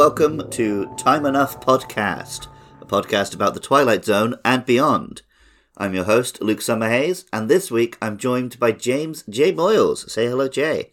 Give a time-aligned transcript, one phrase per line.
[0.00, 2.46] Welcome to Time Enough Podcast,
[2.80, 5.20] a podcast about the Twilight Zone and beyond.
[5.76, 9.52] I'm your host, Luke Summerhays, and this week I'm joined by James J.
[9.52, 10.10] Boyles.
[10.10, 10.88] Say hello, Jay.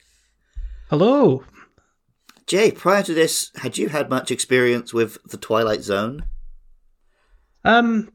[0.90, 1.46] Hello.
[2.48, 6.26] Jay, prior to this, had you had much experience with the Twilight Zone?
[7.64, 8.12] Um.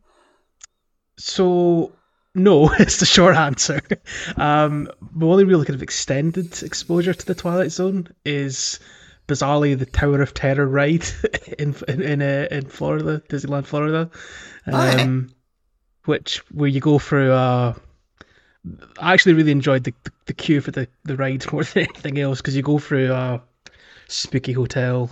[1.16, 1.92] So
[2.34, 3.80] no, it's the short answer.
[4.36, 8.78] Um, my only real kind of extended exposure to the Twilight Zone is
[9.32, 11.04] bizarrely the Tower of Terror ride
[11.58, 14.10] in in in, uh, in Florida, Disneyland, Florida,
[14.66, 15.30] um,
[16.04, 17.32] which where you go through.
[17.32, 17.74] Uh,
[19.00, 22.18] I actually really enjoyed the, the, the queue for the, the ride more than anything
[22.20, 23.42] else because you go through a
[24.08, 25.10] spooky hotel,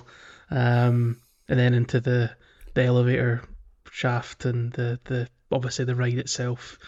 [0.51, 2.31] um, and then into the
[2.75, 3.43] the elevator
[3.91, 6.79] shaft and the, the obviously the ride itself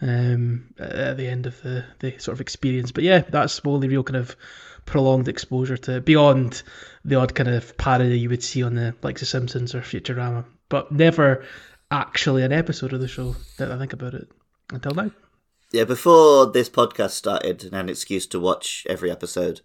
[0.00, 2.90] um, at the end of the, the sort of experience.
[2.90, 4.34] But yeah, that's my only real kind of
[4.84, 6.62] prolonged exposure to it, beyond
[7.04, 10.44] the odd kind of parody you would see on the likes of Simpsons or Futurama,
[10.68, 11.44] but never
[11.90, 14.28] actually an episode of the show that I think about it
[14.72, 15.10] until now.
[15.72, 19.62] Yeah, before this podcast started and an excuse to watch every episode,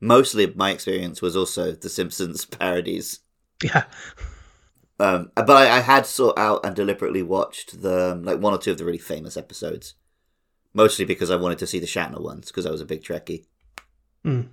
[0.00, 3.20] mostly my experience was also The Simpsons parodies.
[3.62, 3.84] Yeah.
[4.98, 8.70] Um, but I, I had sought out and deliberately watched the like one or two
[8.70, 9.94] of the really famous episodes,
[10.72, 13.44] mostly because I wanted to see the Shatner ones because I was a big Trekkie.
[14.24, 14.48] Mm.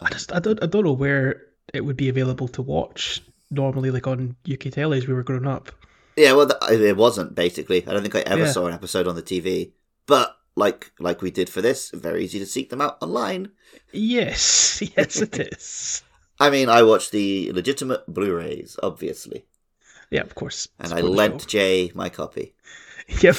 [0.00, 3.90] I just I don't I don't know where it would be available to watch normally
[3.90, 5.70] like on UK telly as we were growing up.
[6.16, 7.86] Yeah, well, th- it wasn't basically.
[7.86, 8.50] I don't think I ever Yeah.
[8.52, 9.72] saw an episode on the TV,
[10.06, 13.50] but like like we did for this, very easy to seek them out online.
[13.92, 16.02] Yes, yes it is.
[16.40, 19.44] I mean, I watched the legitimate Blu-rays, obviously,
[20.10, 20.68] Yeah, of course.
[20.80, 21.46] and I lent show.
[21.46, 22.54] Jay my copy.
[23.20, 23.36] Yep,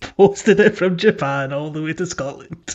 [0.00, 2.74] posted it from Japan all the way to Scotland.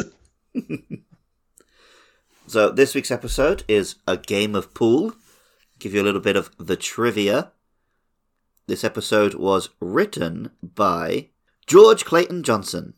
[2.47, 5.13] So this week's episode is a game of pool.
[5.79, 7.51] Give you a little bit of the trivia.
[8.67, 11.29] This episode was written by
[11.66, 12.94] George Clayton Johnson,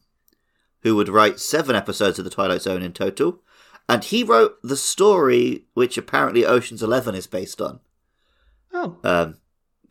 [0.82, 3.42] who would write seven episodes of The Twilight Zone in total,
[3.88, 7.80] and he wrote the story which apparently Ocean's Eleven is based on.
[8.74, 9.38] Oh, Um,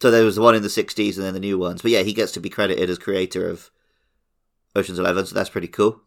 [0.00, 2.02] so there was the one in the '60s and then the new ones, but yeah,
[2.02, 3.70] he gets to be credited as creator of
[4.74, 6.02] Ocean's Eleven, so that's pretty cool.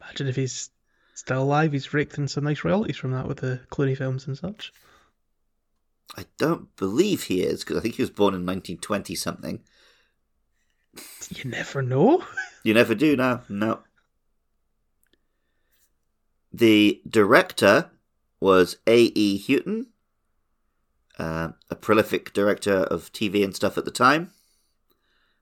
[0.00, 0.70] imagine if he's
[1.18, 1.72] still alive.
[1.72, 4.72] He's raked in some nice royalties from that with the Clooney films and such.
[6.16, 9.60] I don't believe he is because I think he was born in 1920 something.
[11.30, 12.24] You never know.
[12.64, 13.44] You never do now.
[13.48, 13.78] No.
[16.52, 17.90] The director
[18.40, 19.38] was A.E.
[19.46, 19.86] Houghton,
[21.18, 24.32] uh, a prolific director of TV and stuff at the time.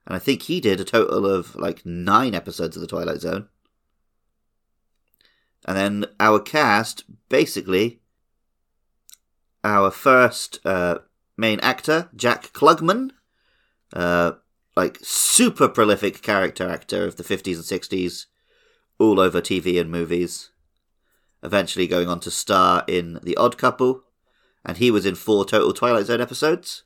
[0.06, 3.48] And I think he did a total of like nine episodes of The Twilight Zone.
[5.64, 8.00] And then our cast, basically,
[9.64, 10.98] our first uh,
[11.36, 13.10] main actor, Jack Klugman,
[13.92, 14.32] uh,
[14.76, 18.26] like super prolific character actor of the 50s and 60s,
[18.98, 20.50] all over TV and movies.
[21.42, 24.02] Eventually going on to star in The Odd Couple,
[24.64, 26.84] and he was in four total Twilight Zone episodes.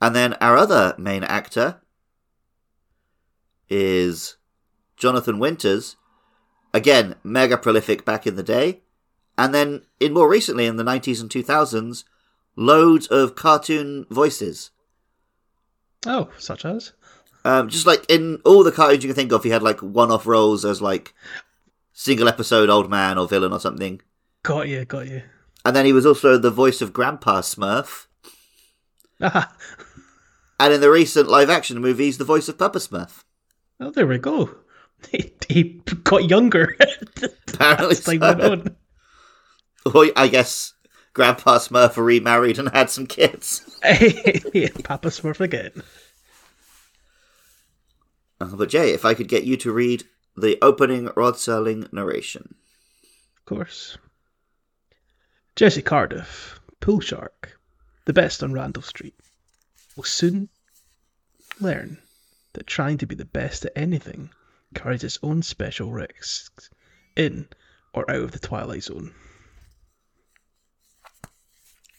[0.00, 1.80] And then our other main actor
[3.68, 4.36] is
[4.96, 5.96] Jonathan Winters,
[6.72, 8.80] again, mega prolific back in the day.
[9.38, 12.04] And then, in more recently, in the 90s and 2000s,
[12.56, 14.70] loads of cartoon voices.
[16.06, 16.92] Oh, such as
[17.44, 20.26] Um, just like in all the cartoons you can think of, he had like one-off
[20.26, 21.14] roles as like
[21.92, 24.00] single episode old man or villain or something.
[24.42, 25.22] got you, got you.
[25.64, 28.06] And then he was also the voice of Grandpa Smurf.
[29.22, 29.54] Ah,
[30.58, 33.24] And in the recent live-action movies, the voice of Papa Smurf.
[33.78, 34.56] oh, there we go.
[35.10, 35.64] He, he
[36.04, 36.76] got younger.
[37.48, 38.18] Apparently, so.
[38.18, 38.76] went on.
[39.84, 40.74] Or I guess
[41.12, 43.62] Grandpa Smurf remarried and had some kids.
[43.84, 45.72] yeah, Papa Smurf again.
[48.40, 50.04] Uh, but Jay, if I could get you to read
[50.36, 52.54] the opening Rod Serling narration.
[53.38, 53.98] Of course.
[55.56, 57.58] Jesse Cardiff, Pool Shark,
[58.06, 59.14] the best on Randolph Street,
[59.96, 60.48] will soon
[61.60, 61.98] learn
[62.52, 64.30] that trying to be the best at anything
[64.74, 66.70] carries its own special risks
[67.16, 67.48] in
[67.92, 69.12] or out of the Twilight Zone.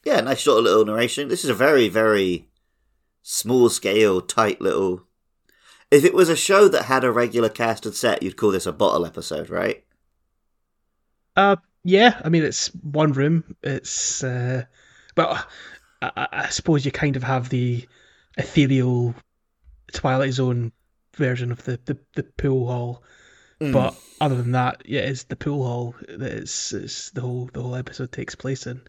[0.03, 1.27] Yeah, nice short little narration.
[1.27, 2.47] This is a very, very
[3.21, 5.03] small scale, tight little.
[5.91, 8.65] If it was a show that had a regular cast and set, you'd call this
[8.65, 9.83] a bottle episode, right?
[11.35, 12.19] Uh, yeah.
[12.23, 13.55] I mean, it's one room.
[13.61, 14.63] It's uh,
[15.15, 15.45] well,
[16.01, 17.85] I, I suppose you kind of have the
[18.37, 19.13] ethereal
[19.93, 20.71] Twilight Zone
[21.15, 23.03] version of the the, the pool hall.
[23.59, 23.73] Mm.
[23.73, 27.61] But other than that, yeah, it's the pool hall that is, it's the whole the
[27.61, 28.81] whole episode takes place in.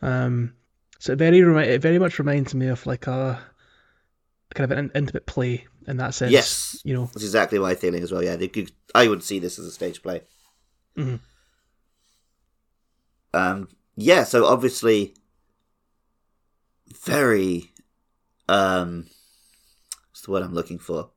[0.00, 0.54] Um,
[0.98, 3.40] so it very remi- it very much reminds me of like a
[4.54, 6.32] kind of an intimate play in that sense.
[6.32, 6.80] Yes.
[6.84, 7.06] you know.
[7.06, 8.22] That's exactly my feeling as well.
[8.22, 10.22] Yeah, they could, I would see this as a stage play.
[10.96, 11.20] Mhm.
[13.34, 15.14] Um, yeah, so obviously,
[17.04, 17.70] very,
[18.48, 19.06] um,
[20.10, 21.10] what's the word I'm looking for?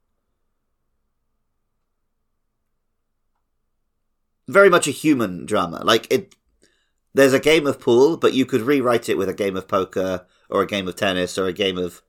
[4.47, 5.81] Very much a human drama.
[5.83, 6.35] Like it,
[7.13, 10.25] there's a game of pool, but you could rewrite it with a game of poker
[10.49, 12.01] or a game of tennis or a game of,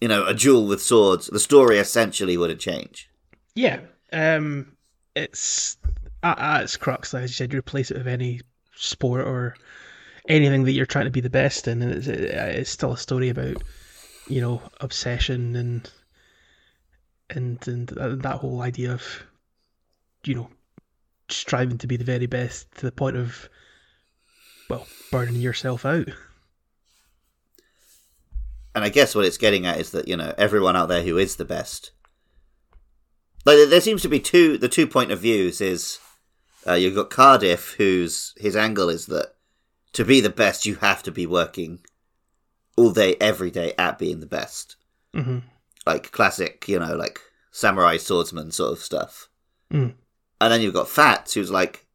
[0.00, 1.26] you know, a duel with swords.
[1.26, 3.10] The story essentially wouldn't change.
[3.54, 3.80] Yeah.
[4.12, 4.76] Um,
[5.14, 5.76] it's
[6.22, 8.40] at its crux, like you said, replace it with any
[8.74, 9.56] sport or
[10.28, 13.28] anything that you're trying to be the best in, and it's, it's still a story
[13.28, 13.62] about
[14.28, 15.90] you know obsession and
[17.30, 19.24] and and that whole idea of
[20.24, 20.50] you know
[21.32, 23.48] striving to be the very best to the point of
[24.68, 26.08] well burning yourself out.
[28.74, 31.18] and I guess what it's getting at is that you know everyone out there who
[31.18, 31.92] is the best.
[33.44, 34.58] Like there seems to be two.
[34.58, 35.98] The two point of views is
[36.66, 39.34] uh, you've got Cardiff, whose his angle is that
[39.92, 41.80] to be the best you have to be working
[42.76, 44.76] all day, every day at being the best.
[45.14, 45.38] Mm-hmm.
[45.86, 47.18] Like classic, you know, like
[47.50, 49.28] samurai swordsman sort of stuff.
[49.72, 49.94] Mm.
[50.40, 51.86] And then you've got Fats, who's like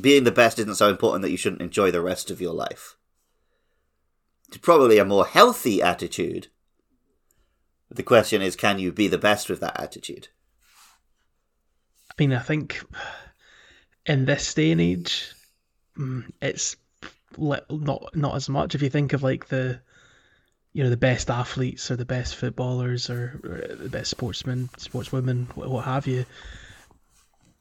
[0.00, 2.96] being the best isn't so important that you shouldn't enjoy the rest of your life.
[4.48, 6.48] It's probably a more healthy attitude.
[7.90, 10.28] The question is, can you be the best with that attitude?
[12.10, 12.82] I mean, I think
[14.06, 15.32] in this day and age,
[15.96, 16.76] mm, it's
[17.38, 17.64] not
[18.16, 18.74] not as much.
[18.74, 19.80] If you think of like the,
[20.72, 25.54] you know, the best athletes or the best footballers or, or the best sportsmen, sportswomen,
[25.56, 26.24] what, what have you,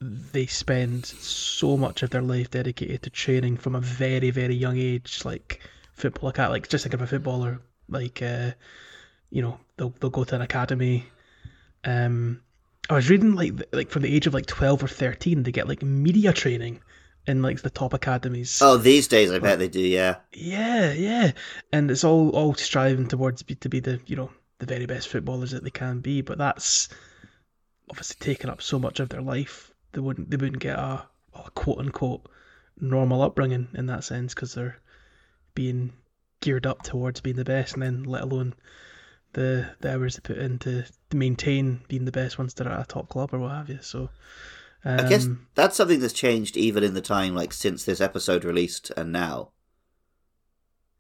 [0.04, 4.78] they spend so much of their life dedicated to training from a very very young
[4.78, 5.24] age.
[5.26, 5.62] Like
[5.94, 8.52] football, like like just think of a footballer, like uh,
[9.30, 11.06] you know, they'll they'll go to an academy.
[11.84, 12.42] Um,
[12.90, 15.68] I was reading like like from the age of like twelve or thirteen, they get
[15.68, 16.82] like media training
[17.26, 18.60] in like the top academies.
[18.62, 19.80] Oh, these days I bet they do.
[19.80, 21.32] Yeah, Yeah, yeah,
[21.72, 25.08] and it's all all striving towards be, to be the you know the very best
[25.08, 26.22] footballers that they can be.
[26.22, 26.90] But that's
[27.90, 29.73] obviously taken up so much of their life.
[29.94, 32.30] They wouldn't they wouldn't get a, a quote unquote
[32.80, 34.80] normal upbringing in that sense because they're
[35.56, 35.94] being
[36.42, 38.54] geared up towards being the best, and then let alone
[39.34, 42.82] the the hours they put in to, to maintain being the best once they're at
[42.82, 43.80] a top club or what have you.
[43.82, 44.10] So.
[44.86, 48.44] Um, I guess that's something that's changed even in the time like since this episode
[48.44, 49.52] released and now.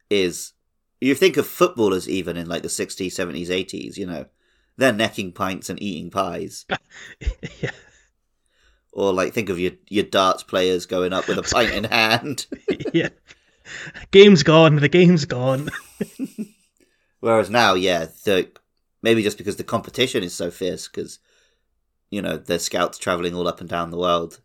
[0.10, 0.54] Is
[1.02, 4.28] you think of footballers even in like the sixties, seventies, eighties, you know,
[4.78, 6.66] they're necking pints and eating pies.
[7.62, 7.72] yeah.
[8.96, 12.46] Or like think of your your darts players going up with a pint in hand.
[12.94, 13.10] yeah.
[14.12, 14.76] Game's gone.
[14.76, 15.70] The game's gone.
[17.20, 18.52] Whereas now, yeah, the
[19.02, 21.20] maybe just because the competition is so fierce, because
[22.12, 24.42] you know the scouts traveling all up and down the world.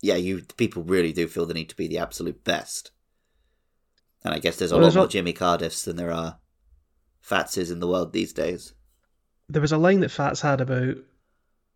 [0.00, 2.90] Yeah, you people really do feel the need to be the absolute best.
[4.24, 6.38] And I guess there's a Well, lot there's more Jimmy Cardiffs than there are
[7.20, 8.72] Fatses in the world these days.
[9.48, 10.96] There was a line that Fats had about,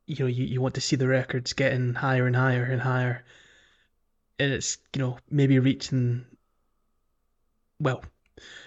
[0.06, 3.24] you know, you, you want to see the records getting higher and higher and higher.
[4.38, 6.24] And it's, you know, maybe reaching,
[7.80, 8.04] well,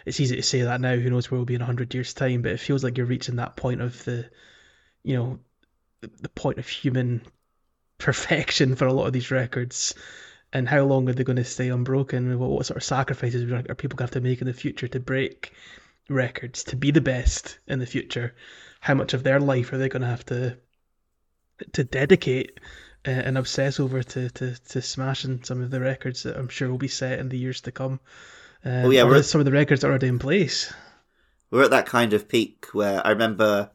[0.05, 0.95] it's easy to say that now.
[0.95, 3.37] Who knows where we'll be in 100 years' time, but it feels like you're reaching
[3.37, 4.29] that point of the,
[5.03, 5.39] you know,
[6.01, 7.21] the, point of human
[7.97, 9.95] perfection for a lot of these records.
[10.51, 12.37] And how long are they going to stay unbroken?
[12.39, 14.87] What, what sort of sacrifices are people going to have to make in the future
[14.87, 15.53] to break
[16.09, 18.35] records, to be the best in the future?
[18.81, 20.57] How much of their life are they going to have to
[21.73, 22.59] to dedicate
[23.07, 26.69] uh, and obsess over to, to, to smashing some of the records that I'm sure
[26.69, 27.99] will be set in the years to come?
[28.65, 30.73] Oh, yeah, or we're- some of the records are already in place.
[31.51, 33.71] We're at that kind of peak where I remember,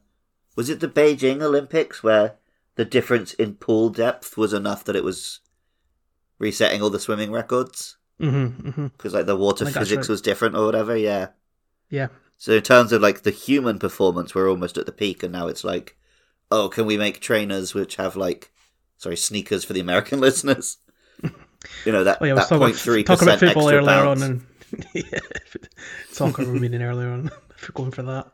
[0.54, 2.34] was it the Beijing Olympics where
[2.76, 5.40] the difference in pool depth was enough that it was
[6.38, 10.08] resetting all the swimming records hmm hmm because like the water I think that's physics
[10.08, 10.12] right.
[10.12, 10.96] was different or whatever.
[10.96, 11.28] Yeah.
[11.90, 12.08] Yeah.
[12.36, 15.48] So in terms of like the human performance, we're almost at the peak, and now
[15.48, 15.96] it's like,
[16.50, 18.52] oh, can we make trainers which have like,
[18.96, 20.78] sorry, sneakers for the American listeners?
[21.86, 24.22] You know that Oh, yeah, that talking, point three about, talking about football earlier on,
[24.22, 24.46] and
[24.94, 25.18] yeah,
[26.10, 27.30] soccer meaning earlier on.
[27.56, 28.32] If you're going for that,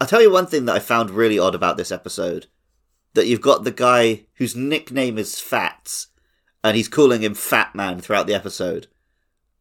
[0.00, 2.46] I'll tell you one thing that I found really odd about this episode.
[3.14, 6.08] That you've got the guy whose nickname is Fats,
[6.62, 8.86] and he's calling him Fat Man throughout the episode.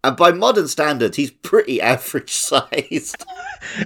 [0.04, 3.26] And by modern standards, he's pretty average sized.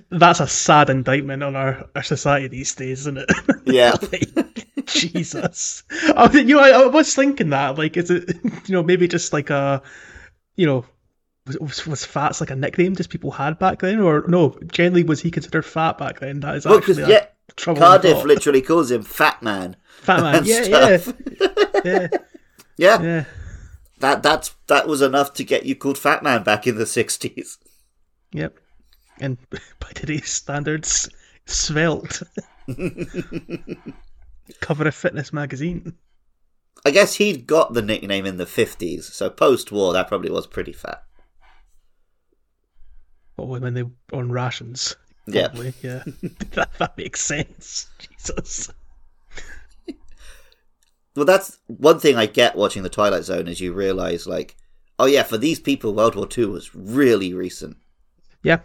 [0.09, 3.29] that's a sad indictment on our, our society these days, isn't it?
[3.65, 3.95] Yeah.
[4.11, 5.83] Like, Jesus.
[6.15, 7.77] I, was- you know, I, I was thinking that.
[7.77, 9.81] Like, is it, you know, maybe just like a,
[10.57, 10.85] you know,
[11.47, 13.99] was, was, was Fats like a nickname just people had back then?
[14.01, 16.41] Or no, generally was he considered fat back then?
[16.41, 17.25] That is Well, actually yeah,
[17.57, 19.75] Cardiff literally calls him Fat Man.
[20.01, 20.43] Fat man.
[20.45, 20.97] Yeah, yeah,
[21.85, 22.07] yeah,
[22.77, 23.25] Yeah, yeah.
[24.03, 27.57] That that's that was enough to get you called Fat Man back in the sixties.
[28.33, 28.57] Yep.
[29.19, 29.37] And
[29.79, 31.09] by today's standards,
[31.45, 32.21] svelte.
[34.59, 35.93] Cover of Fitness magazine.
[36.85, 40.73] I guess he'd got the nickname in the fifties, so post-war that probably was pretty
[40.73, 41.01] fat.
[43.37, 44.97] Well, when they were on rations.
[45.27, 45.47] Yeah.
[45.81, 46.03] Yeah.
[46.51, 47.87] that, that makes sense.
[47.99, 48.69] Jesus.
[51.15, 54.55] Well, that's one thing I get watching the Twilight Zone is you realize like,
[54.97, 57.77] oh yeah, for these people, World War Two was really recent.
[58.41, 58.59] Yeah.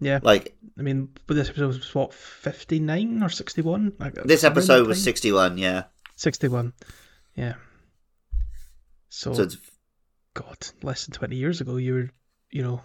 [0.00, 0.18] Yeah.
[0.22, 3.92] Like I mean, but this episode was what, 59 or 61?
[3.98, 5.84] Like, this episode was sixty-one, yeah.
[6.16, 6.72] 61.
[7.36, 7.54] Yeah.
[9.08, 9.56] So, So it's
[10.34, 12.10] God, less than 20 years ago, you were,
[12.50, 12.82] you know,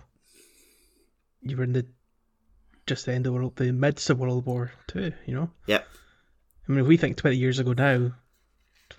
[1.42, 1.88] you were in the
[2.86, 5.14] just the end of world, the midst of World War Two.
[5.26, 5.88] You know, Yep.
[6.68, 8.12] I mean, if we think 20 years ago now,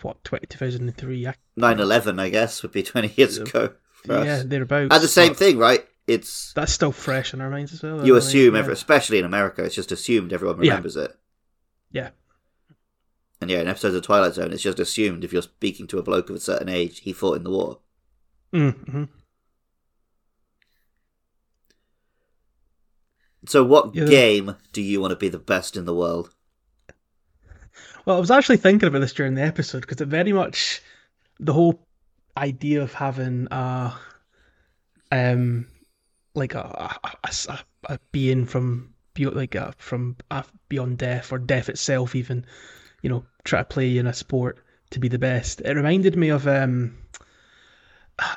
[0.03, 1.27] what 20, 2003?
[1.27, 3.75] I, 9-11, I guess, would be twenty years ago.
[4.05, 4.95] For yeah, thereabouts.
[4.95, 5.87] And the same but thing, right?
[6.07, 8.05] It's That's still fresh in our minds as well.
[8.05, 8.75] you assume, every, yeah.
[8.75, 10.71] especially in America, it's just assumed everyone Yeah.
[10.73, 11.13] remembers it.
[11.93, 12.11] Yeah.
[13.41, 16.03] And yeah, in episodes of Twilight Zone, it's just assumed if you're speaking to a
[16.03, 17.81] bloke of a certain age, he fought in the war.
[18.53, 19.05] Mm-hmm.
[23.47, 24.07] So, what Yeah.
[24.07, 26.35] game do you want to be the best in the world?
[28.11, 30.83] Well, I was actually thinking about this during the episode because it very much
[31.38, 31.81] the whole
[32.37, 33.93] idea of having a
[35.12, 35.69] um
[36.35, 40.17] like a a, a, a being from like a, from
[40.69, 42.45] beyond death or death itself even
[43.00, 44.59] you know try to play in a sport
[44.90, 45.61] to be the best.
[45.61, 46.99] It reminded me of um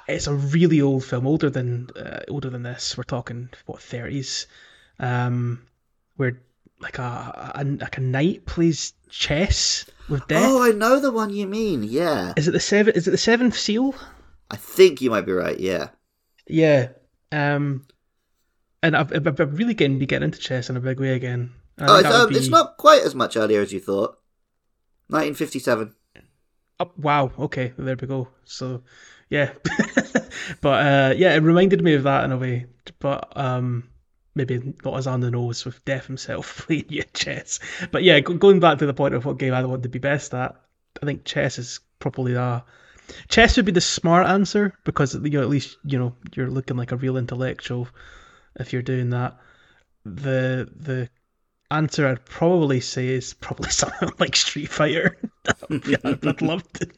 [0.08, 2.96] it's a really old film older than uh, older than this.
[2.96, 4.46] We're talking what 30s
[5.00, 5.66] um
[6.18, 6.40] where
[6.80, 10.44] like a, a like a knight plays chess with death.
[10.44, 11.84] Oh, I know the one you mean.
[11.84, 12.96] Yeah, Is it the seven?
[12.96, 13.96] Is it the seventh seal?
[14.50, 15.60] I think you might be right.
[15.60, 15.90] Yeah,
[16.48, 16.90] Yeah.
[17.32, 17.88] Um,
[18.84, 21.54] and I've, I've, I'm really getting be getting into chess in a big way again.
[21.80, 24.20] I oh, it's, um, it's not quite as much earlier as you thought.
[25.08, 25.96] 1957.
[26.80, 27.32] Oh, wow.
[27.40, 28.28] Okay, there we go.
[28.46, 28.84] So,
[29.30, 29.54] yeah,
[30.62, 32.68] but uh, yeah, it reminded me of that in a way.
[33.00, 33.90] But um,
[34.36, 37.60] maybe not as on the nose with Death himself playing you chess.
[37.92, 40.00] But yeah, go- going back to the point of what game I want to be
[40.00, 40.56] best at,
[41.02, 42.64] I think chess is probably the
[43.28, 46.78] chess would be the smart answer because you know at least you know you're looking
[46.78, 47.88] like a real intellectual
[48.60, 49.38] if you're doing that.
[50.06, 51.10] The the
[51.72, 55.18] answer I'd probably say is probably something like Street Fighter.
[55.70, 56.90] Yeah, I'd, I'd love to.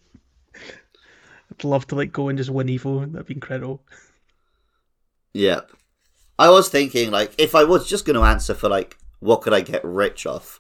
[1.51, 3.12] I'd love to like go and just win Evo.
[3.12, 3.82] That'd be incredible.
[5.34, 5.72] Yep.
[6.38, 9.54] I was thinking, like, if I was just going to answer for, like, what could
[9.54, 10.60] I get rich off,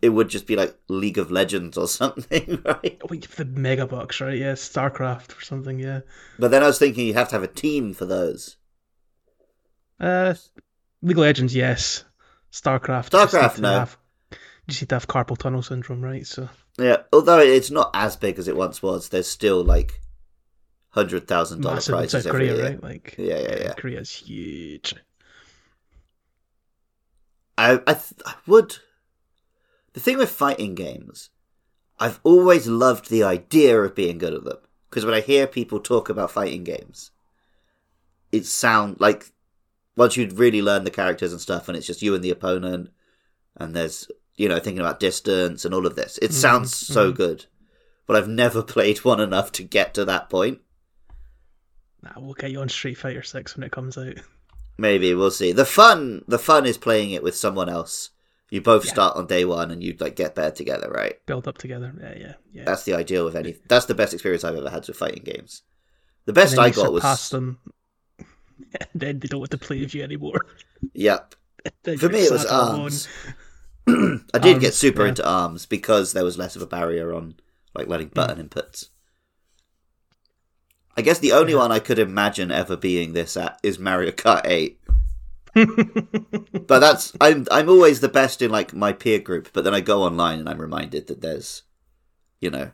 [0.00, 3.00] it would just be, like, League of Legends or something, right?
[3.02, 4.38] Oh, the mega bucks, right?
[4.38, 5.78] Yeah, StarCraft or something.
[5.78, 6.00] Yeah.
[6.38, 8.56] But then I was thinking you'd have to have a team for those.
[9.98, 10.34] Uh,
[11.02, 12.04] League of Legends, yes.
[12.52, 13.10] StarCraft.
[13.10, 13.80] StarCraft, no.
[13.80, 13.96] Have,
[14.30, 16.26] you just need to have carpal tunnel syndrome, right?
[16.26, 20.00] So Yeah, although it's not as big as it once was, there's still, like,
[20.94, 22.64] $100,000 massive in prizes South every Korea, year.
[22.70, 22.82] right?
[22.82, 23.72] Like, Yeah, yeah, yeah.
[23.74, 24.94] Korea's huge.
[27.58, 28.76] I, I, th- I would.
[29.92, 31.30] The thing with fighting games,
[31.98, 34.58] I've always loved the idea of being good at them.
[34.90, 37.10] Because when I hear people talk about fighting games,
[38.32, 39.32] it sound like
[39.96, 42.90] once you really learn the characters and stuff, and it's just you and the opponent,
[43.56, 47.08] and there's you know thinking about distance and all of this, it mm-hmm, sounds so
[47.08, 47.16] mm-hmm.
[47.16, 47.46] good.
[48.06, 50.60] But I've never played one enough to get to that point.
[52.02, 54.14] Nah, we'll get you on Street Fighter Six when it comes out.
[54.78, 55.52] Maybe we'll see.
[55.52, 58.10] The fun, the fun is playing it with someone else.
[58.50, 58.92] You both Yeah.
[58.92, 61.24] start on day one, and you like get better together, right?
[61.26, 61.92] Build up together.
[62.00, 62.64] Yeah, yeah, yeah.
[62.64, 63.56] That's the ideal of any.
[63.68, 65.62] That's the best experience I've ever had with fighting games.
[66.26, 67.58] The best I got was surpass them.
[68.18, 70.40] and then they don't want to play with you anymore.
[70.92, 71.34] yep.
[71.98, 73.08] For me, it was arms.
[73.88, 75.10] I did get super yeah.
[75.10, 77.36] into arms because there was less of a barrier on
[77.74, 78.14] like letting hmm.
[78.14, 78.90] button inputs.
[80.96, 84.46] I guess the only one I could imagine ever being this at is Mario Kart
[84.46, 84.80] 8.
[86.66, 89.80] but that's I'm I'm always the best in like my peer group, but then I
[89.80, 91.62] go online and I'm reminded that there's
[92.40, 92.72] you know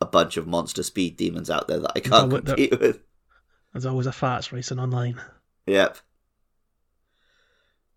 [0.00, 3.00] a bunch of monster speed demons out there that I can't compete with.
[3.72, 5.20] There's always a fats racing online.
[5.66, 5.98] Yep.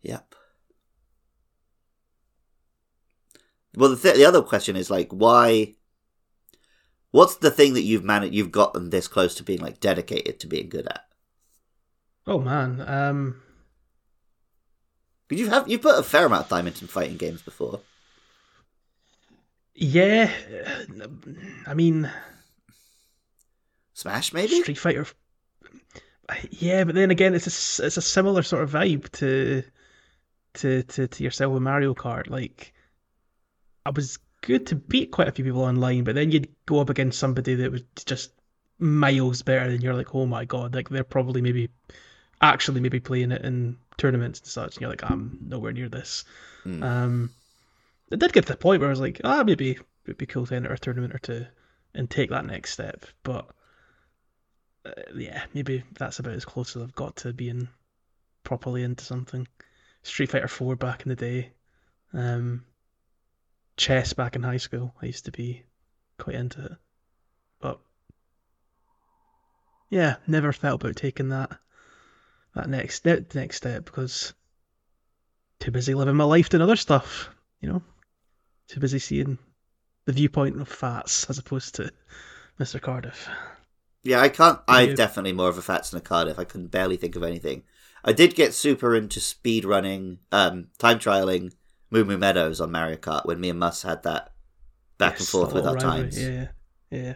[0.01, 0.35] Yep.
[3.75, 5.75] Well, the th- the other question is like, why?
[7.17, 8.35] What's the thing that you've managed?
[8.35, 11.03] You've gotten this close to being like dedicated to being good at?
[12.27, 13.41] Oh man, um,
[15.27, 17.79] Because you have you put a fair amount of time into fighting games before.
[19.73, 20.31] yeah.
[21.65, 22.07] I mean,
[23.95, 24.61] Smash, maybe.
[24.61, 25.07] Street Fighter.
[26.51, 29.63] Yeah, but then again, it's a it's a similar sort of vibe to
[30.53, 32.29] to to, to yourself with Mario Kart.
[32.29, 32.75] Like,
[33.87, 36.89] I was good to beat quite a few people online, but then you'd go up
[36.89, 38.31] against somebody that was just
[38.79, 41.69] miles better, than you're like, oh my god, like they're probably maybe
[42.41, 46.23] actually maybe playing it in tournaments and such, and you're like, I'm nowhere near this.
[46.63, 46.83] Hmm.
[46.83, 47.29] Um,
[48.11, 50.45] it did get to the point where I was like, ah, maybe it'd be cool
[50.45, 51.45] to enter a tournament or two
[51.93, 53.49] and take that next step, but
[54.85, 57.67] uh, yeah, maybe that's about as close as I've got to being
[58.43, 59.47] properly into something.
[60.03, 61.51] Street Fighter Four back in the day,
[62.13, 62.63] um,
[63.77, 64.93] chess back in high school.
[65.01, 65.63] I used to be
[66.17, 66.71] quite into it,
[67.59, 67.79] but
[69.89, 71.51] yeah, never felt about taking that
[72.55, 74.33] that next step, next step because
[75.59, 77.29] too busy living my life doing other stuff.
[77.61, 77.81] You know,
[78.67, 79.37] too busy seeing
[80.05, 81.91] the viewpoint of fats as opposed to
[82.59, 82.81] Mr.
[82.81, 83.29] Cardiff.
[84.03, 84.59] Yeah, I can't.
[84.67, 86.39] I'm you- definitely more of a Fats than a Cardiff.
[86.39, 87.63] I couldn't barely think of anything.
[88.03, 91.51] I did get super into speed running, um, time trialing
[91.89, 94.33] Moo Moo Meadows on Mario Kart when me and Mus had that
[94.97, 96.21] back and forth with our rivalry, times.
[96.21, 96.47] Yeah,
[96.91, 97.15] yeah.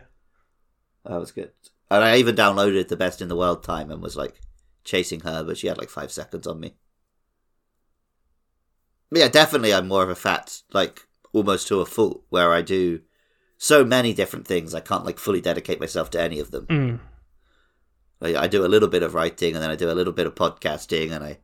[1.05, 1.51] That was good.
[1.89, 4.39] And I even downloaded the best in the world time and was like
[4.83, 6.75] chasing her, but she had like five seconds on me.
[9.09, 11.01] But yeah, definitely I'm more of a fat, like
[11.33, 13.01] almost to a fault, where I do
[13.57, 16.65] so many different things I can't like fully dedicate myself to any of them.
[16.67, 16.99] Mm.
[18.21, 20.27] Like, I do a little bit of writing and then I do a little bit
[20.27, 21.39] of podcasting and I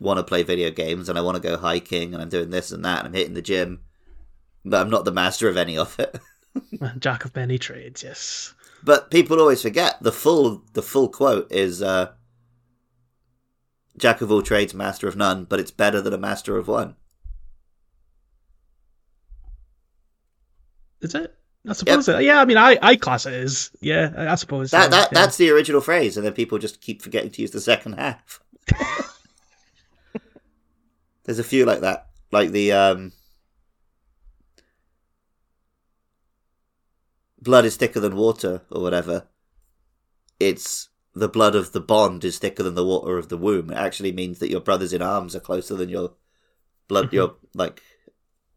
[0.00, 2.72] want to play video games and I want to go hiking and I'm doing this
[2.72, 3.80] and that and I'm hitting the gym.
[4.64, 6.18] But I'm not the master of any of it.
[6.98, 8.54] Jack of many trades, yes.
[8.82, 12.12] But people always forget the full the full quote is uh,
[13.96, 16.96] Jack of all trades, master of none, but it's better than a master of one.
[21.00, 21.34] Is it?
[21.68, 22.08] I suppose.
[22.08, 23.70] It, yeah, I mean, I, I class it as.
[23.80, 24.70] Yeah, I, suppose.
[24.70, 25.20] That that yeah.
[25.20, 28.40] that's the original phrase, and then people just keep forgetting to use the second half.
[31.26, 33.12] There's a few like that, like the um,
[37.42, 39.26] blood is thicker than water or whatever.
[40.38, 43.70] It's the blood of the bond is thicker than the water of the womb.
[43.70, 46.12] It actually means that your brothers in arms are closer than your
[46.86, 47.82] blood, your like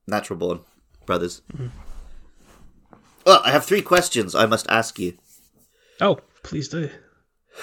[0.05, 0.59] natural born
[1.07, 1.41] brothers.
[3.25, 5.17] Well, I have three questions I must ask you.
[5.99, 6.91] Oh, please do.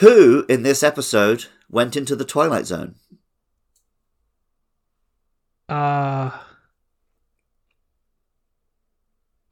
[0.01, 2.97] Who in this episode went into the Twilight Zone?
[5.69, 6.31] Uh.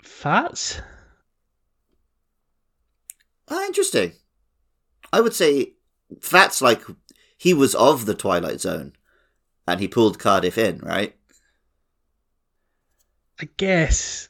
[0.02, 0.80] Fats?
[3.48, 4.12] Ah, interesting.
[5.12, 5.74] I would say
[6.20, 6.82] Fat's like
[7.36, 8.92] he was of the Twilight Zone,
[9.66, 11.14] and he pulled Cardiff in, right?
[13.40, 14.28] I guess.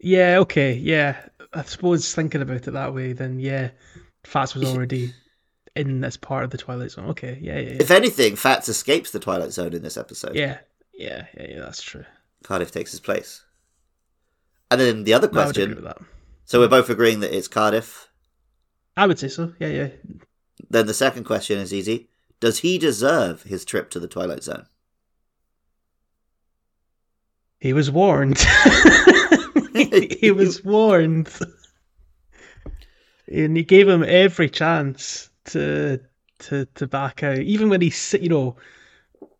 [0.00, 1.24] Yeah, okay, yeah.
[1.52, 3.70] I suppose thinking about it that way, then yeah,
[4.24, 5.14] Fats was already
[5.76, 7.10] in this part of the Twilight Zone.
[7.10, 7.76] Okay, yeah, yeah, yeah.
[7.80, 10.34] If anything, Fats escapes the Twilight Zone in this episode.
[10.34, 10.58] Yeah,
[11.02, 12.04] yeah, yeah, yeah, that's true.
[12.42, 13.44] Cardiff takes his place.
[14.70, 15.74] And then the other I would agree question.
[15.74, 15.98] with that.
[16.44, 18.08] So we're both agreeing that it's Cardiff.
[18.96, 19.52] I would say so.
[19.58, 19.88] Yeah, yeah.
[20.70, 22.08] Then the second question is easy.
[22.40, 24.66] Does he deserve his trip to the Twilight Zone?
[27.60, 28.38] He was warned.
[29.74, 31.30] he was warned.
[33.28, 36.00] And he gave him every chance to
[36.40, 37.38] to to back out.
[37.38, 38.56] Even when he you know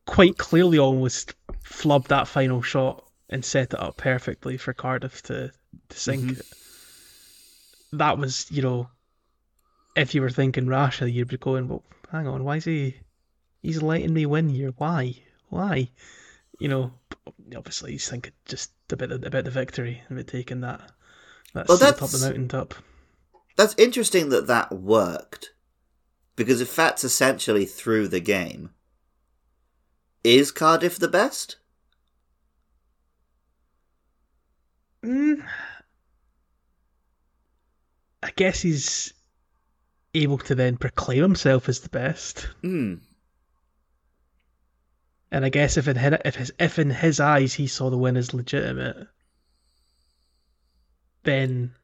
[0.07, 5.51] quite clearly almost flubbed that final shot and set it up perfectly for Cardiff to,
[5.88, 6.46] to sink it.
[7.92, 8.88] That was, you know,
[9.96, 12.96] if you were thinking rationally, you'd be going, Well, hang on, why is he
[13.62, 14.72] he's letting me win here?
[14.79, 15.14] Why?
[15.51, 15.88] Why?
[16.59, 16.92] You know,
[17.57, 20.81] obviously he's thinking just about the, about the victory, about taking that
[21.55, 22.75] that Well, up that's- the mountaintop.
[23.57, 25.53] That's interesting that that worked.
[26.37, 28.70] Because if that's essentially through the game,
[30.24, 31.56] is Cardiff the best?
[35.04, 35.44] Mm,
[38.22, 39.12] I guess he's
[40.14, 42.48] able to then proclaim himself as the best.
[42.61, 42.94] Hmm.
[45.30, 47.96] And I guess if in his, if his if in his eyes he saw the
[47.96, 49.08] win as legitimate,
[51.24, 51.74] then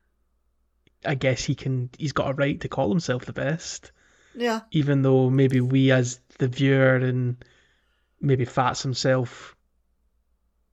[1.05, 3.91] I guess he can he's got a right to call himself the best.
[4.35, 4.61] Yeah.
[4.71, 7.43] Even though maybe we as the viewer and
[8.21, 9.57] maybe Fats himself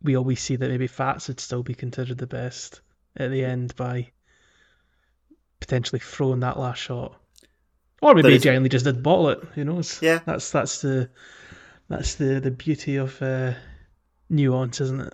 [0.05, 2.81] we always see that maybe Fats would still be considered the best
[3.17, 4.12] at the end by
[5.60, 7.19] potentially throwing that last shot.
[8.01, 10.01] Or maybe he genuinely just did bottle it, who knows?
[10.01, 10.19] Yeah.
[10.25, 11.10] That's that's the
[11.89, 13.53] that's the, the beauty of uh,
[14.29, 15.13] nuance, isn't it?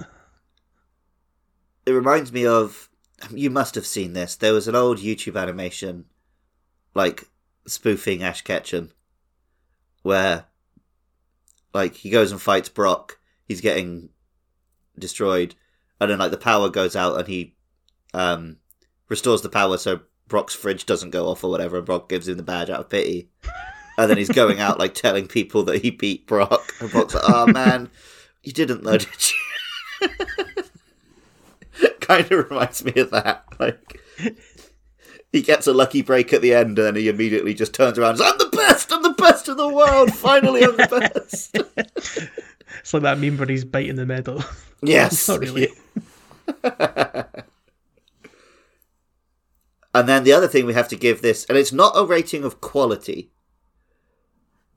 [1.85, 2.89] It reminds me of
[3.29, 4.35] you must have seen this.
[4.35, 6.05] There was an old YouTube animation
[6.93, 7.29] like
[7.65, 8.91] spoofing Ash Ketchum
[10.01, 10.45] where
[11.73, 14.09] like he goes and fights Brock, he's getting
[14.97, 15.55] destroyed,
[15.99, 17.55] and then like the power goes out and he
[18.13, 18.57] um
[19.07, 22.37] restores the power so Brock's fridge doesn't go off or whatever, and Brock gives him
[22.37, 23.29] the badge out of pity.
[23.97, 26.73] And then he's going out like telling people that he beat Brock.
[26.79, 27.89] And Brock's like, Oh man,
[28.41, 29.31] you didn't though, did
[30.01, 30.09] you?
[31.99, 33.45] kind of reminds me of that.
[33.59, 34.01] Like
[35.31, 38.11] he gets a lucky break at the end, and then he immediately just turns around.
[38.11, 38.91] and says, I'm the best.
[38.91, 39.10] I'm the
[39.41, 40.13] best in the world.
[40.13, 41.57] Finally, I'm the best.
[42.79, 44.43] It's like that meme where he's biting the medal.
[44.81, 45.67] yes, Not really.
[49.93, 52.43] And then the other thing we have to give this, and it's not a rating
[52.45, 53.29] of quality,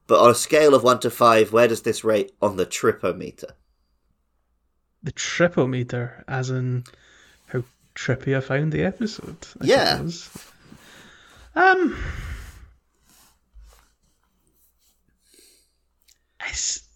[0.09, 3.53] but on a scale of one to five, where does this rate on the tripometer?
[5.03, 6.85] The triple meter, as in
[7.46, 7.62] how
[7.94, 9.46] trippy I found the episode.
[9.61, 10.09] I Yeah.
[11.55, 11.96] Um.
[16.48, 16.88] It's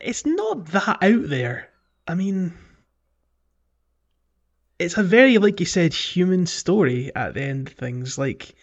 [0.00, 1.68] it's not that out there.
[2.06, 2.52] I mean,
[4.78, 8.18] it's a very, like you said, human story at the end of things.
[8.18, 8.54] Like,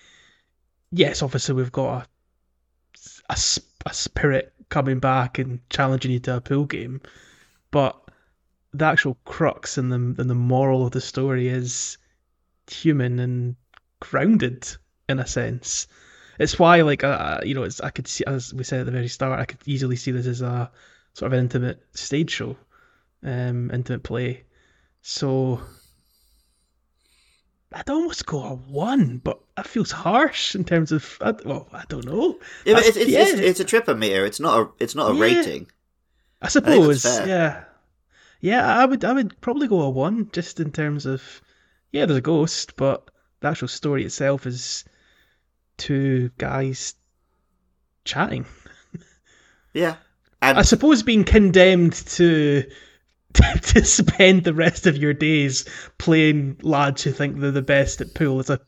[0.91, 2.07] yes, obviously we've got
[3.29, 3.37] a, a,
[3.85, 7.01] a spirit coming back and challenging you to a pool game,
[7.71, 7.99] but
[8.73, 11.97] the actual crux and the and the moral of the story is
[12.69, 13.55] human and
[13.99, 14.67] grounded
[15.07, 15.87] in a sense.
[16.39, 18.91] It's why, like, uh, you know, it's I could see as we said at the
[18.91, 20.71] very start, I could easily see this as a
[21.13, 22.55] sort of an intimate stage show,
[23.23, 24.43] um, intimate play.
[25.01, 25.61] So
[27.71, 31.83] I'd almost go a one, but that feels harsh in terms of I, well, I
[31.87, 32.39] don't know.
[32.65, 33.21] Yeah, it's, it's, yeah.
[33.21, 34.25] it's, it's a tripometer.
[34.25, 35.21] It's not a it's not a Yeah.
[35.21, 35.67] rating.
[36.41, 37.27] I suppose, fair.
[37.27, 37.63] yeah,
[38.39, 38.65] yeah.
[38.81, 41.41] I would, I would probably go a one, just in terms of,
[41.91, 44.85] yeah, there's a ghost, but the actual story itself is
[45.79, 46.93] two guys
[48.05, 48.45] chatting.
[49.73, 49.95] Yeah,
[50.41, 52.63] and I suppose being condemned to
[53.33, 55.65] to spend the rest of your days
[55.97, 58.59] playing lads who think they're the best at pool is a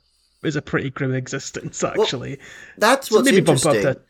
[0.43, 2.39] is a pretty grim existence, actually.
[2.78, 3.93] that's So what's maybe bump up interesting.
[3.95, 4.02] to-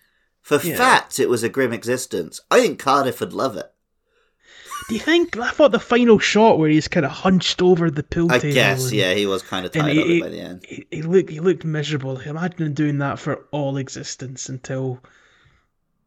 [0.41, 0.77] For yeah.
[0.77, 2.41] Fats, it was a grim existence.
[2.49, 3.70] I think Cardiff would love it.
[4.89, 5.38] Do you think?
[5.38, 8.54] I thought the final shot where he's kind of hunched over the pool I table.
[8.56, 10.65] guess, and- yeah, he was kind of tired he- it by the end.
[10.67, 12.20] he, he looked he looked miserable.
[12.20, 15.02] Imagine him doing that for all existence until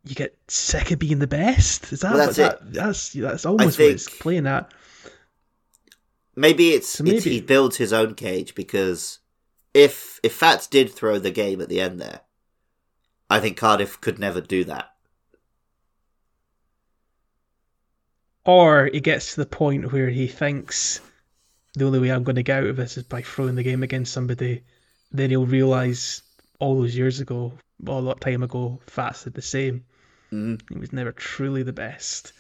[0.05, 1.93] you get sick of being the best.
[1.93, 4.71] Is that Well, that's that, that's that's almost think- what it's playing at.
[6.37, 9.21] Maybe it's, So it's he builds his own cage because
[9.73, 12.21] if if Fats did throw the game at the end there,
[13.31, 14.91] I think Cardiff could never do that.
[18.45, 21.01] Or he gets to the point where he thinks
[21.75, 23.83] the only way I'm going to get out of this is by throwing the game
[23.83, 24.63] against somebody.
[25.13, 26.23] Then he'll realise
[26.59, 27.53] all those years ago,
[27.87, 29.85] all that time ago, Fats did the same.
[30.33, 30.61] Mhm.
[30.71, 32.33] He was never truly the best.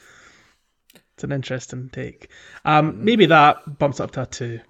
[1.14, 2.28] It's an interesting take.
[2.64, 4.60] Um, maybe that bumps up to a two,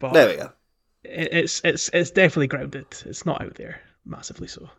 [0.00, 0.52] but There we go.
[1.04, 2.86] it's it's it's definitely grounded.
[3.04, 4.70] It's not out there massively so.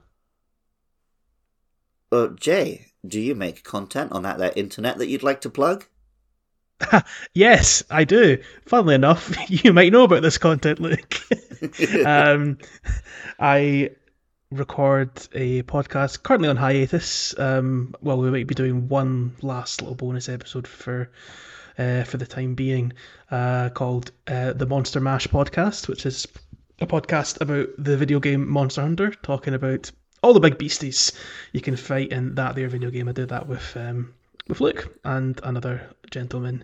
[2.11, 5.85] Uh, Jay, do you make content on that there internet that you'd like to plug?
[7.33, 8.41] Yes, I do.
[8.65, 11.19] Funnily enough, you might know about this content, Luke.
[12.05, 12.57] um,
[13.39, 13.91] I
[14.51, 17.37] record a podcast currently on hiatus.
[17.39, 21.09] Um, well, we might be doing one last little bonus episode for
[21.77, 22.93] uh, for the time being,
[23.31, 26.27] uh, called uh, the Monster Mash podcast, which is
[26.79, 29.91] a podcast about the video game Monster Hunter, talking about
[30.21, 31.11] all the big beasties
[31.51, 33.09] you can fight in that there video game.
[33.09, 34.13] I did that with um,
[34.47, 36.63] with Luke and another gentleman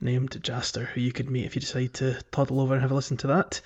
[0.00, 2.94] named Jaster, who you could meet if you decide to toddle over and have a
[2.94, 3.60] listen to that.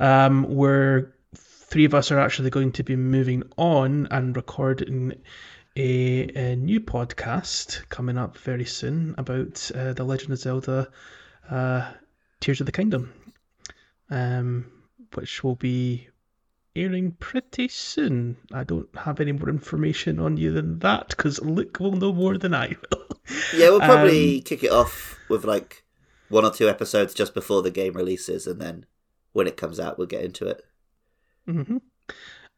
[0.00, 5.14] Um, we're three of us are actually going to be moving on and recording
[5.76, 10.88] a, a new podcast coming up very soon about uh, the Legend of Zelda
[11.50, 11.92] uh,
[12.40, 13.12] Tears of the Kingdom,
[14.10, 14.66] um,
[15.14, 16.08] which will be
[16.76, 18.36] airing pretty soon.
[18.52, 22.38] I don't have any more information on you than that because Luke will know more
[22.38, 23.06] than I will.
[23.56, 25.82] Yeah, we'll probably um, kick it off with like
[26.28, 28.86] one or two episodes just before the game releases, and then
[29.32, 30.64] when it comes out, we'll get into it.
[31.48, 31.78] Mm-hmm.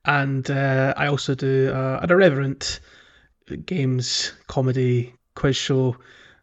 [0.04, 2.81] And uh, I also do uh, an irreverent
[3.64, 5.96] games comedy quiz show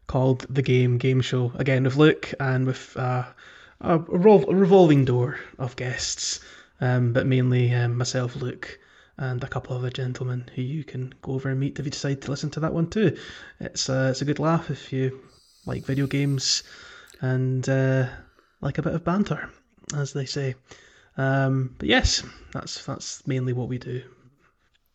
[0.06, 1.52] called The Game Game Show.
[1.54, 3.24] Again, with Luke and with uh,
[3.80, 6.40] a, revol- a, revolving door of guests,
[6.80, 8.78] um, but mainly um, myself, Luke,
[9.18, 11.90] and a couple of other gentlemen who you can go over and meet if you
[11.90, 13.16] decide to listen to that one too.
[13.60, 15.20] It's uh, it's a good laugh if you
[15.64, 16.62] like video games
[17.20, 18.06] and uh,
[18.60, 19.50] like a bit of banter,
[19.94, 20.54] as they say.
[21.16, 24.02] Um, but yes, that's that's mainly what we do.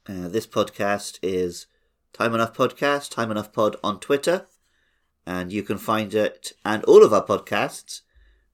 [0.08, 1.68] Uh, this podcast is
[2.14, 4.46] Time Enough Podcast, Time Enough Pod on Twitter,
[5.26, 8.02] and you can find it and all of our podcasts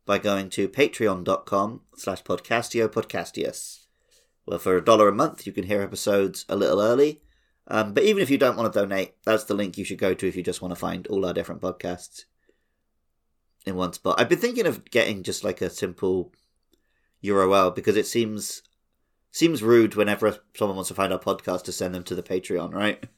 [0.08, 3.86] by going to patreon.com slash podcastio podcastius.
[4.48, 7.22] Well, for a dollar a month, you can hear episodes a little early.
[7.68, 10.14] Um, but even if you don't want to donate, that's the link you should go
[10.14, 12.24] to if you just want to find all our different podcasts
[13.66, 14.16] in one spot.
[14.18, 16.32] I've been thinking of getting just like a simple
[17.22, 18.64] URL because it seems
[19.32, 22.74] seems rude whenever someone wants to find our podcast to send them to the Patreon,
[22.74, 22.98] right?
[22.98, 23.10] It'd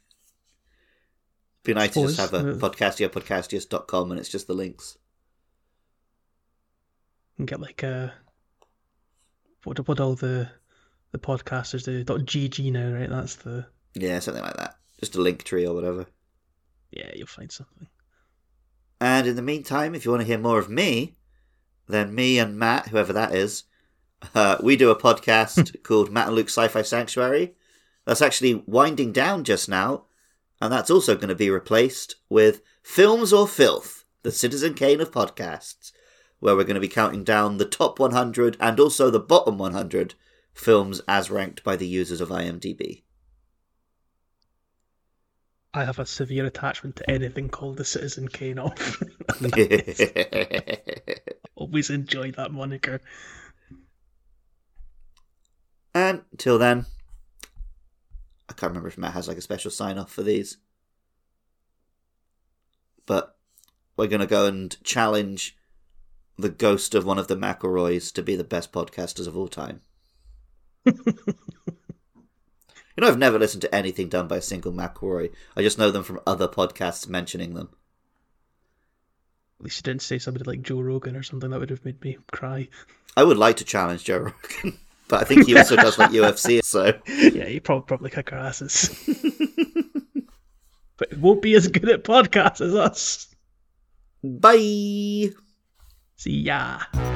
[1.64, 4.98] Be nice to just have a podcastio podcastius.com and it's just the links.
[7.40, 8.14] And get like a
[9.64, 10.50] what what all the
[11.12, 13.10] the podcasters do dot gg now, right?
[13.10, 14.76] That's the yeah something like that.
[15.00, 16.06] Just a link tree or whatever.
[16.92, 17.88] Yeah, you'll find something.
[19.00, 21.16] And in the meantime, if you want to hear more of me,
[21.88, 23.64] then me and Matt, whoever that is,
[24.36, 27.56] uh, we do a podcast called Matt and Luke Sci-Fi Sanctuary.
[28.06, 30.06] That's actually winding down just now,
[30.60, 35.12] and that's also going to be replaced with Films or Filth, the Citizen Kane of
[35.12, 35.94] podcasts,
[36.40, 40.16] where we're going to be counting down the top 100 and also the bottom 100
[40.54, 43.04] films as ranked by the users of IMDb.
[45.74, 49.04] I have a severe attachment to anything called the Citizen Kane off.
[51.56, 53.02] Always enjoy that moniker.
[55.94, 56.86] And till then,
[58.48, 60.58] I can't remember if Matt has like a special sign off for these.
[63.06, 63.38] But
[63.96, 65.56] we're going to go and challenge
[66.42, 69.82] the ghost of one of the McElroys to be the best podcasters of all time.
[70.86, 70.94] you
[72.98, 75.32] know, I've never listened to anything done by a single McElroy.
[75.56, 77.70] I just know them from other podcasts mentioning them.
[79.60, 82.02] At least you didn't say somebody like Joe Rogan or something that would have made
[82.02, 82.70] me cry.
[83.18, 84.80] I would like to challenge Joe Rogan.
[85.10, 88.38] But I think he also does like UFC, so yeah, he probably probably kick our
[88.38, 88.90] asses.
[90.98, 93.28] but it won't be as good at podcasts as us.
[94.24, 95.32] Bye.
[96.20, 97.09] See ya.